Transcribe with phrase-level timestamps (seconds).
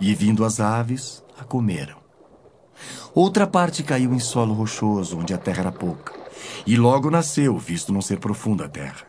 [0.00, 1.96] e vindo as aves, a comeram.
[3.14, 6.14] Outra parte caiu em solo rochoso, onde a terra era pouca,
[6.66, 9.06] e logo nasceu, visto não ser profunda a terra.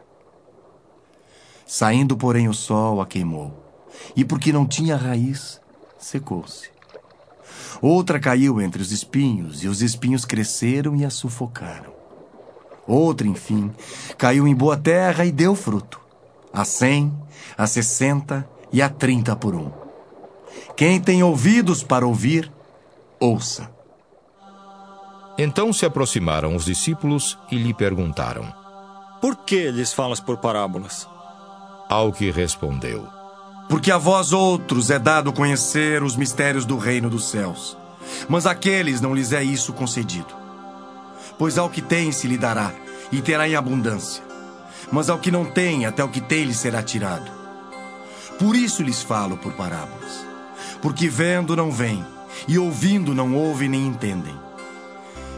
[1.65, 3.63] Saindo, porém, o sol a queimou,
[4.15, 5.61] e porque não tinha raiz,
[5.97, 6.69] secou-se.
[7.81, 11.93] Outra caiu entre os espinhos, e os espinhos cresceram e a sufocaram.
[12.87, 13.71] Outra, enfim,
[14.17, 16.01] caiu em boa terra e deu fruto,
[16.51, 17.13] a cem,
[17.57, 19.90] a sessenta e a trinta por um.
[20.81, 22.51] Quem tem ouvidos para ouvir,
[23.19, 23.69] ouça.
[25.37, 28.51] Então se aproximaram os discípulos e lhe perguntaram:
[29.21, 31.07] Por que lhes falas por parábolas?
[31.87, 33.07] Ao que respondeu:
[33.69, 37.77] Porque a vós outros é dado conhecer os mistérios do reino dos céus,
[38.27, 40.33] mas àqueles não lhes é isso concedido.
[41.37, 42.73] Pois ao que tem se lhe dará,
[43.11, 44.23] e terá em abundância,
[44.91, 47.31] mas ao que não tem, até o que tem lhe será tirado.
[48.39, 50.30] Por isso lhes falo por parábolas.
[50.81, 52.03] Porque vendo não veem,
[52.47, 54.33] e ouvindo não ouvem nem entendem.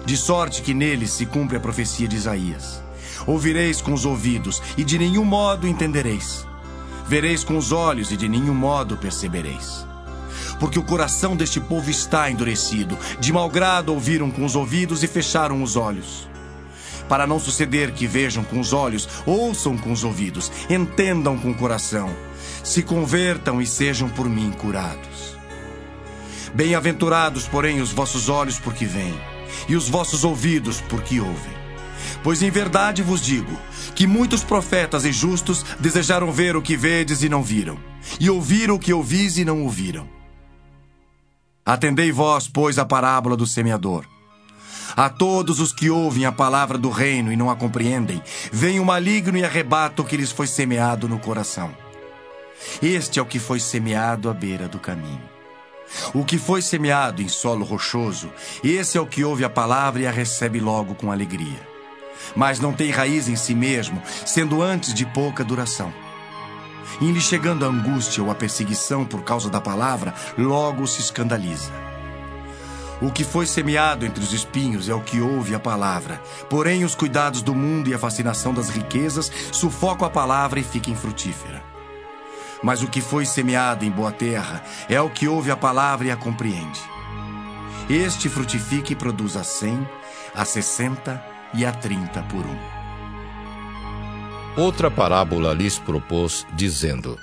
[0.05, 2.81] De sorte que neles se cumpre a profecia de Isaías.
[3.27, 6.47] Ouvireis com os ouvidos, e de nenhum modo entendereis.
[7.07, 9.85] Vereis com os olhos, e de nenhum modo percebereis.
[10.59, 15.07] Porque o coração deste povo está endurecido, de mau grado ouviram com os ouvidos e
[15.07, 16.31] fecharam os olhos
[17.07, 21.53] para não suceder que vejam com os olhos, ouçam com os ouvidos, entendam com o
[21.53, 22.09] coração
[22.63, 25.37] se convertam e sejam por mim curados.
[26.53, 29.19] Bem-aventurados, porém, os vossos olhos porque veem,
[29.67, 31.63] e os vossos ouvidos porque ouvem.
[32.23, 33.57] Pois em verdade vos digo
[33.95, 37.77] que muitos profetas e justos desejaram ver o que vedes e não viram,
[38.19, 40.07] e ouviram o que ouvis e não ouviram.
[41.65, 44.05] Atendei vós, pois, a parábola do semeador.
[44.95, 48.21] A todos os que ouvem a palavra do reino e não a compreendem,
[48.51, 51.82] vem o maligno e arrebata o que lhes foi semeado no coração.
[52.81, 55.33] Este é o que foi semeado à beira do caminho.
[56.13, 58.31] O que foi semeado em solo rochoso,
[58.63, 61.67] esse é o que ouve a palavra e a recebe logo com alegria.
[62.35, 65.93] Mas não tem raiz em si mesmo, sendo antes de pouca duração.
[67.01, 71.71] Em lhe chegando a angústia ou a perseguição por causa da palavra, logo se escandaliza.
[73.01, 76.21] O que foi semeado entre os espinhos é o que ouve a palavra.
[76.49, 80.89] Porém, os cuidados do mundo e a fascinação das riquezas sufocam a palavra e fica
[80.89, 81.72] infrutífera.
[82.63, 86.11] Mas o que foi semeado em boa terra é o que ouve a palavra e
[86.11, 86.79] a compreende.
[87.89, 89.85] Este frutifica e produz a cem,
[90.33, 92.57] a sessenta e a trinta por um.
[94.55, 97.19] Outra parábola lhes propôs, dizendo: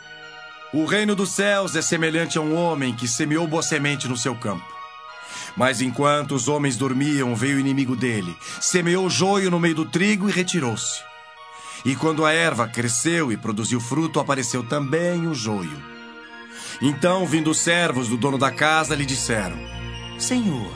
[0.75, 4.35] O reino dos céus é semelhante a um homem que semeou boa semente no seu
[4.35, 4.67] campo.
[5.57, 10.29] Mas enquanto os homens dormiam, veio o inimigo dele, semeou joio no meio do trigo
[10.29, 11.10] e retirou-se.
[11.85, 15.83] E quando a erva cresceu e produziu fruto, apareceu também o joio.
[16.83, 19.59] Então, vindo os servos do dono da casa, lhe disseram:
[20.19, 20.71] Senhor,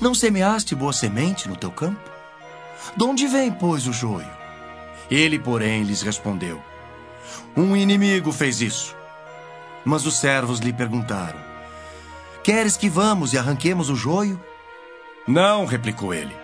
[0.00, 2.10] não semeaste boa semente no teu campo?
[2.96, 4.30] De onde vem, pois, o joio?
[5.10, 6.62] Ele, porém, lhes respondeu:
[7.56, 8.94] Um inimigo fez isso.
[9.84, 11.38] Mas os servos lhe perguntaram:
[12.42, 14.40] Queres que vamos e arranquemos o joio?
[15.26, 16.34] Não, replicou ele,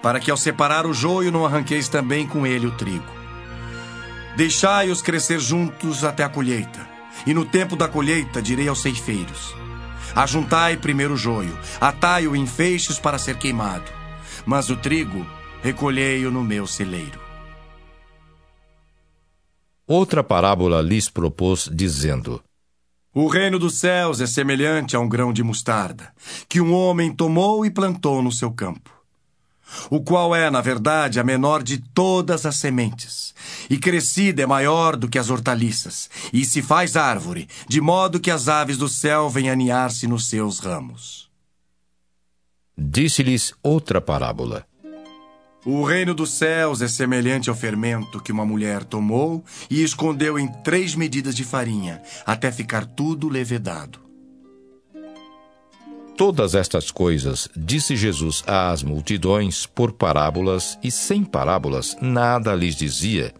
[0.00, 3.19] para que ao separar o joio não arranqueis também com ele o trigo.
[4.36, 6.88] Deixai-os crescer juntos até a colheita.
[7.26, 9.54] E no tempo da colheita direi aos ceifeiros:
[10.14, 13.90] Ajuntai primeiro o joio, atai-o em feixes para ser queimado,
[14.46, 15.26] mas o trigo
[15.62, 17.20] recolhei-o no meu celeiro.
[19.86, 22.42] Outra parábola lhes propôs, dizendo:
[23.12, 26.12] O reino dos céus é semelhante a um grão de mostarda,
[26.48, 28.99] que um homem tomou e plantou no seu campo
[29.90, 33.34] o qual é, na verdade, a menor de todas as sementes,
[33.68, 38.30] e crescida é maior do que as hortaliças, e se faz árvore, de modo que
[38.30, 41.30] as aves do céu vêm aninhar-se nos seus ramos.
[42.76, 44.66] Disse-lhes outra parábola.
[45.64, 50.48] O reino dos céus é semelhante ao fermento que uma mulher tomou e escondeu em
[50.48, 54.09] três medidas de farinha, até ficar tudo levedado.
[56.20, 63.32] Todas estas coisas disse Jesus às multidões por parábolas e sem parábolas nada lhes dizia,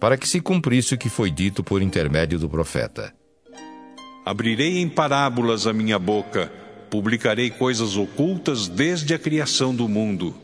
[0.00, 3.12] para que se cumprisse o que foi dito por intermédio do profeta.
[4.24, 6.50] Abrirei em parábolas a minha boca,
[6.88, 10.34] publicarei coisas ocultas desde a criação do mundo.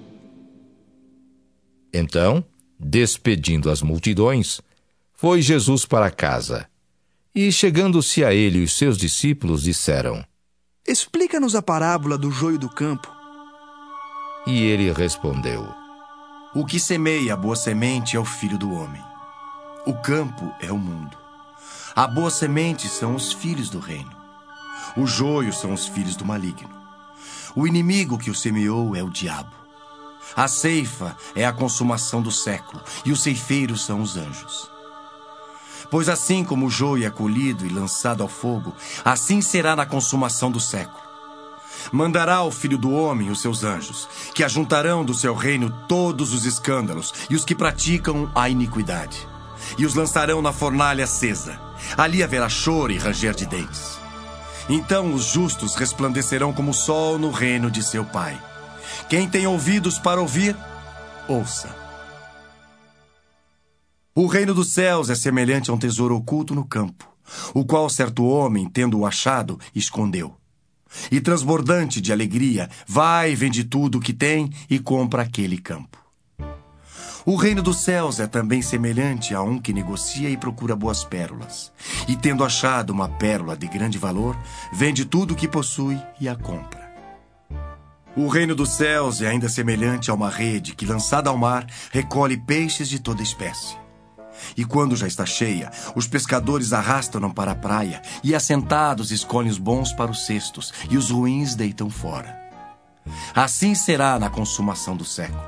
[1.90, 2.44] Então,
[2.78, 4.60] despedindo as multidões,
[5.14, 6.68] foi Jesus para casa.
[7.34, 10.22] E chegando-se a ele os seus discípulos disseram:
[10.86, 13.08] Explica-nos a parábola do joio do campo.
[14.44, 15.72] E ele respondeu:
[16.52, 19.00] O que semeia a boa semente é o filho do homem.
[19.86, 21.16] O campo é o mundo.
[21.94, 24.10] A boa semente são os filhos do reino.
[24.96, 26.70] O joio são os filhos do maligno.
[27.54, 29.54] O inimigo que o semeou é o diabo.
[30.34, 34.71] A ceifa é a consumação do século, e os ceifeiros são os anjos.
[35.92, 38.74] Pois assim como o joio é colhido e lançado ao fogo,
[39.04, 41.02] assim será na consumação do século.
[41.92, 46.46] Mandará o Filho do Homem os seus anjos, que ajuntarão do seu reino todos os
[46.46, 49.28] escândalos e os que praticam a iniquidade,
[49.76, 51.60] e os lançarão na fornalha acesa.
[51.94, 54.00] Ali haverá choro e ranger de dentes.
[54.70, 58.40] Então os justos resplandecerão como o sol no reino de seu Pai.
[59.10, 60.56] Quem tem ouvidos para ouvir,
[61.28, 61.81] ouça.
[64.14, 67.10] O reino dos céus é semelhante a um tesouro oculto no campo,
[67.54, 70.36] o qual certo homem, tendo-o achado, escondeu.
[71.10, 75.96] E transbordante de alegria, vai, vende tudo o que tem e compra aquele campo.
[77.24, 81.72] O reino dos céus é também semelhante a um que negocia e procura boas pérolas.
[82.06, 84.36] E tendo achado uma pérola de grande valor,
[84.74, 86.92] vende tudo o que possui e a compra.
[88.14, 92.36] O reino dos céus é ainda semelhante a uma rede que, lançada ao mar, recolhe
[92.36, 93.80] peixes de toda espécie.
[94.56, 99.58] E quando já está cheia, os pescadores arrastam-na para a praia e, assentados, escolhem os
[99.58, 102.40] bons para os cestos e os ruins deitam fora.
[103.34, 105.42] Assim será na consumação do século.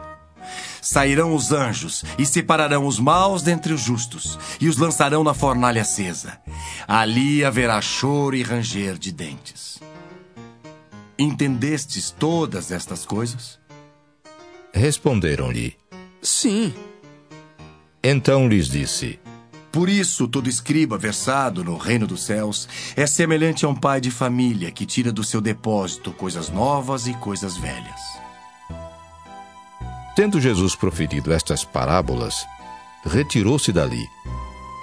[0.81, 5.82] Sairão os anjos e separarão os maus dentre os justos e os lançarão na fornalha
[5.82, 6.38] acesa.
[6.87, 9.81] Ali haverá choro e ranger de dentes.
[11.19, 13.58] Entendestes todas estas coisas?
[14.73, 15.76] Responderam-lhe:
[16.20, 16.75] Sim.
[18.06, 19.19] Então lhes disse:
[19.73, 24.11] Por isso, todo escriba versado no reino dos céus é semelhante a um pai de
[24.11, 28.01] família que tira do seu depósito coisas novas e coisas velhas.
[30.15, 32.45] Tendo Jesus proferido estas parábolas,
[33.06, 34.07] retirou-se dali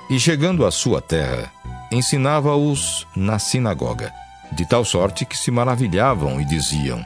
[0.10, 1.54] e, chegando à sua terra,
[1.92, 4.12] ensinava-os na sinagoga,
[4.52, 7.06] de tal sorte que se maravilhavam e diziam: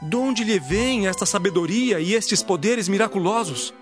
[0.00, 3.74] De onde lhe vem esta sabedoria e estes poderes miraculosos?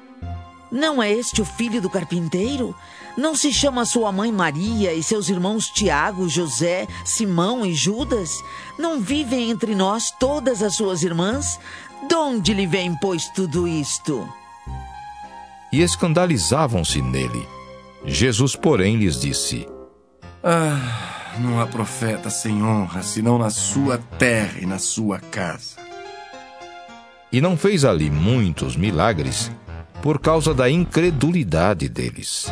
[0.70, 2.75] Não é este o filho do carpinteiro?
[3.17, 8.43] Não se chama sua mãe Maria e seus irmãos Tiago, José, Simão e Judas?
[8.79, 11.59] Não vivem entre nós todas as suas irmãs?
[12.06, 14.29] De onde lhe vem, pois, tudo isto?
[15.73, 17.47] E escandalizavam-se nele.
[18.05, 19.67] Jesus, porém, lhes disse:
[20.43, 25.76] Ah, não há profeta sem honra, senão na sua terra e na sua casa.
[27.32, 29.50] E não fez ali muitos milagres
[30.03, 32.47] por causa da incredulidade deles.